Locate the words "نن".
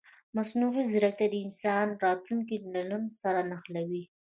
2.89-3.03